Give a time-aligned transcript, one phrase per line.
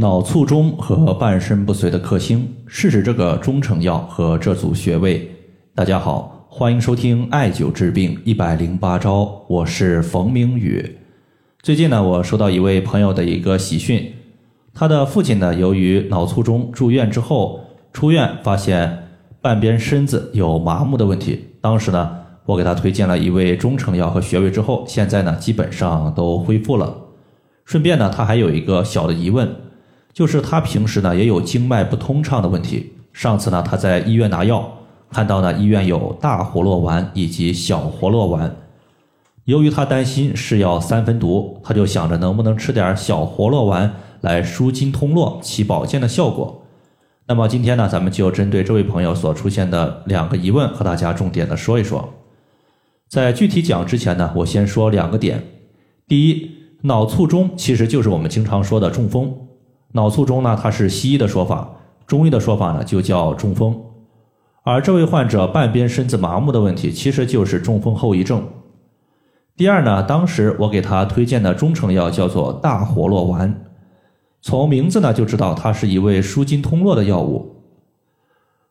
[0.00, 5.30] 脑卒中和半身不遂的克星试试这个中成药和这组穴位。
[5.74, 10.96] 大家好，欢迎收听艾灸治病一百零八招，我是冯明宇。
[11.60, 14.10] 最近呢，我收到一位朋友的一个喜讯，
[14.72, 17.60] 他的父亲呢，由于脑卒中住院之后，
[17.92, 19.10] 出院发现
[19.42, 21.44] 半边身子有麻木的问题。
[21.60, 22.10] 当时呢，
[22.46, 26.96] 我给他推荐了一味中成药和穴位之后，现在呢，基本上都恢复了。
[27.66, 29.54] 顺便呢，他还有一个小的疑问。
[30.12, 32.92] 就是他平时呢也有经脉不通畅的问题。
[33.12, 34.70] 上次呢他在医院拿药，
[35.10, 38.54] 看到呢医院有大活络丸以及小活络丸。
[39.44, 46.62] 由于他担心是药三分毒，他就想着能不能吃点小活络丸来舒筋通络，起保健的效果。
[47.26, 52.12] 那么今天呢，咱们就针对这位朋友所出现的两个疑问，和大家重点的说一说。
[53.08, 55.42] 在具体讲之前呢，我先说两个点。
[56.06, 56.50] 第一，
[56.82, 59.34] 脑卒中其实就是我们经常说的中风。
[59.92, 61.68] 脑卒中呢，它是西医的说法，
[62.06, 63.80] 中医的说法呢就叫中风。
[64.62, 68.46] 而这位患者半边身子麻木的问题，其实就是中风后遗症。
[69.56, 73.62] 第二呢，当时我给他推荐的中成药叫做大活络丸，
[74.40, 77.56] 从名字呢就知道它是一味舒筋通络的药物。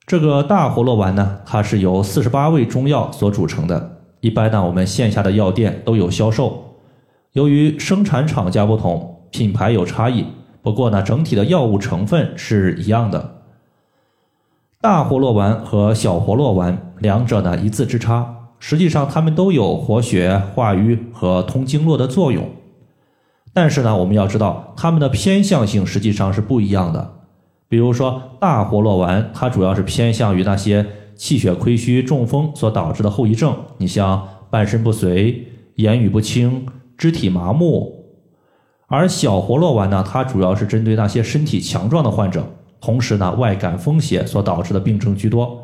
[0.06, 6.76] 这个大活络丸呢，它是由四十八味中药所组成的，一般呢我们线下的药店都有销售。
[7.34, 10.26] 由于生产厂家不同，品牌有差异。
[10.62, 13.36] 不过呢，整体的药物成分是一样的。
[14.82, 22.50] 大活络丸和小活络丸两者呢一字之差，实际上它们都有活血化瘀和通经络的作用。
[23.54, 27.16] 但是呢，我们要知道它们的偏向性实际上是不一样的。
[27.68, 36.66] 比如说大活络丸，它主要是偏向于那些气血亏虚、中风所导致的后遗症，你像半身不遂、言语不清、
[36.98, 37.99] 肢体麻木。
[38.92, 42.44] 而小活络丸呢，它主要是针对那些身体强壮的患者，
[42.82, 45.60] 同时呢，外感风邪所导致的病症居多，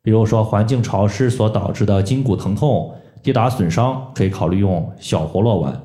[0.00, 2.90] 比如说环境潮湿所导致的筋骨疼痛、
[3.22, 5.78] 跌打损伤，可以考虑用小活络丸。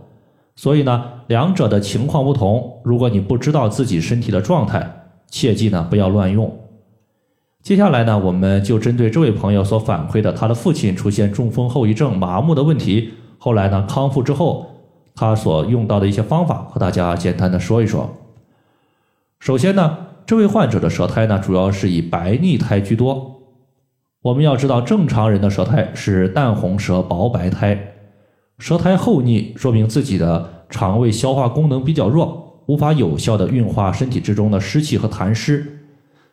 [0.56, 6.58] 所以呢，两者的情况不同，如果你不知道自己身体的状态，切记呢不要乱用。
[7.62, 14.68] 接下来呢，我们就针对这位朋友所反馈的他的父亲出现中风后遗症、麻木的问题，后来呢康复之后。
[15.16, 18.10] 他所用到的一些方法和大家简单的说一说。
[19.40, 23.42] 首先呢，这位患者的舌苔呢，主要是以白腻苔居多。
[24.22, 27.94] 我们要知道，正常人的舌苔是淡红舌、薄白苔，
[28.60, 35.80] 舌苔厚腻，说明自己的肠胃消化功能比较弱，无法有效的运化身体之中的湿气和痰湿，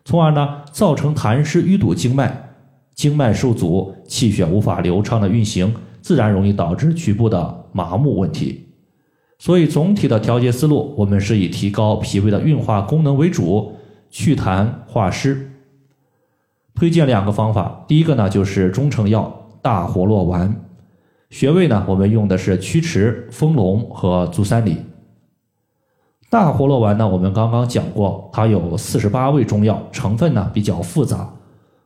[0.05, 2.51] 从而呢，造成痰湿淤堵经脉，
[2.95, 8.68] 经脉受阻，气血无法流畅的运行，自然容易导致局部的麻木问题。
[9.39, 13.77] 所以，总体的调节思路，我们是以提高脾胃的运化功能为主，
[14.11, 15.53] 祛痰化湿。
[16.75, 20.61] 推荐两个方法，第一个呢就是中成药大活络丸，
[21.31, 24.79] 穴位呢我们用的是曲池、丰隆和足三里。
[26.29, 31.33] 大活络丸呢，我们刚刚讲过，它有四十八味中药，成分呢比较复杂，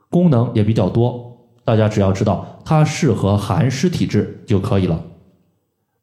[0.08, 4.98] 功能也比较多，大家只要知道它适合寒湿体质就可以了。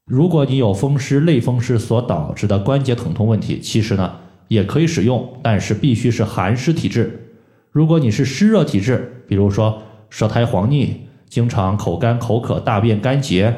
[0.09, 4.11] 如果你有风湿、类风湿所导致的关节疼痛问题，其实呢
[4.47, 7.31] 也可以使用，但是必须是寒湿体质。
[7.71, 13.55] 如果你是湿热体质，比如说舌苔黄腻、经常口干口渴、大便干结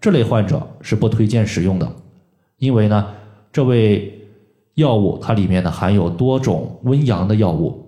[0.00, 1.88] 这类患者是不推荐使用的，
[2.58, 3.06] 因为呢
[3.52, 4.26] 这味
[4.74, 7.86] 药物它里面呢含有多种温阳的药物。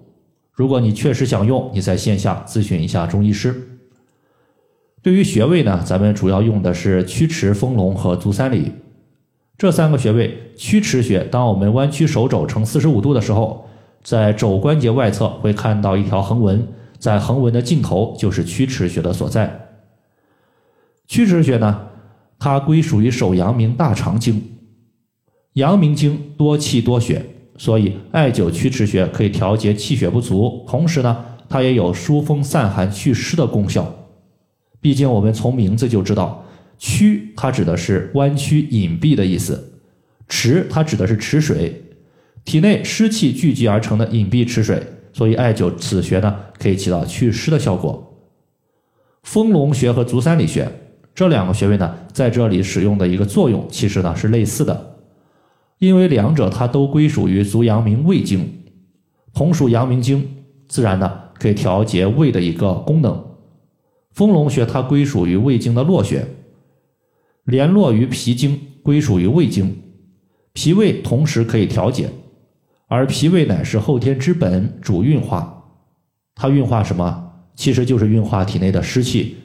[0.52, 3.73] 如果你确实想用，你在线下咨询一下中医师。
[5.04, 8.72] 对于穴位呢，咱们主要用的是曲池、丰隆和足三里
[9.58, 10.54] 这三个穴位。
[10.56, 13.68] 曲池穴，当我们弯曲手肘成四十五度的时候，
[14.02, 16.66] 在肘关节外侧会看到一条横纹，
[16.98, 19.68] 在横纹的尽头就是曲池穴的所在。
[21.06, 21.82] 曲池穴呢，
[22.38, 24.42] 它归属于手阳明大肠经，
[25.52, 27.22] 阳明经多气多血，
[27.58, 33.94] 所以艾灸曲池穴可以调节气血不足，同时呢，它也有疏风散寒、祛湿的功效。
[34.84, 36.44] 毕竟我们从名字就知道，
[36.76, 39.80] 曲它指的是弯曲隐蔽的意思，
[40.28, 41.82] 池它指的是池水，
[42.44, 48.14] 体内湿气聚集而成的隐蔽池水，所以艾灸此穴呢，可以起到祛湿的效果。
[49.22, 50.70] 丰隆穴和足三里穴
[51.14, 54.96] 这两个穴位呢，在这里使用的一个作用，其实呢是类似的，
[55.78, 58.46] 因为两者它都归属于足阳明胃经，
[59.32, 60.28] 同属阳明经，
[60.68, 63.24] 自然呢可以调节胃的一个功能。
[64.14, 66.24] 丰隆穴它归属于胃经的络穴，
[67.44, 69.76] 联络于脾经，归属于胃经，
[70.52, 72.08] 脾胃同时可以调节。
[72.86, 75.64] 而脾胃乃是后天之本，主运化。
[76.36, 77.32] 它运化什么？
[77.56, 79.36] 其实就是运化体内的湿气。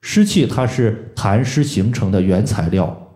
[0.00, 3.10] 湿气它是痰湿形成的原材料，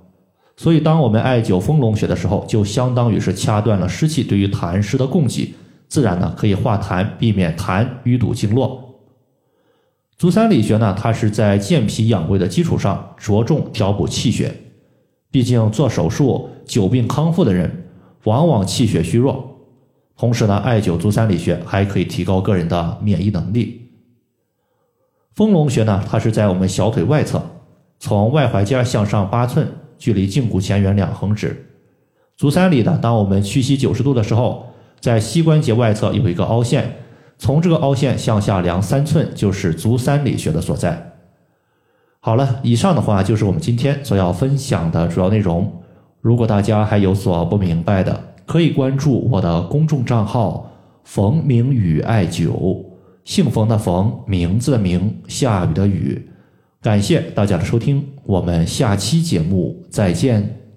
[0.56, 5.55] 所以当我们艾灸丰隆穴的时候，就相当于是掐断了湿气对于痰湿的供给，
[5.87, 8.88] 自然呢可以化痰，避免痰淤堵经络。
[10.19, 14.53] 足三里穴呢，它是在健脾养胃的基础上，着重调补气血。
[15.31, 17.87] 毕竟做手术久病康复的人，
[18.25, 19.56] 往往气血虚弱。
[20.17, 23.93] 同时呢，艾灸足三里穴还可以提高个人的免疫能力。
[25.35, 27.41] 丰隆穴呢，它是在我们小腿外侧，
[28.00, 29.69] 从外踝尖向上八寸，
[29.99, 31.64] 距离胫骨前缘两横指。
[32.37, 34.67] 足三里呢，当我们屈膝九十度的时候，
[34.99, 36.97] 在膝关节外侧有一个凹陷，
[37.38, 41.12] 从这个凹陷向下量三寸，就是足三里穴的所在。
[42.20, 45.81] 好了，以上的话就是我们今天所要分享的主要内容。
[46.20, 50.70] 如果大家还有所不明白的，可以关注我的公众账号
[51.05, 52.85] “冯明宇艾灸”。
[53.25, 56.29] 姓冯的冯，名字的名，下雨的雨。
[56.82, 60.68] 感谢大家的收听，我们下期节目再见。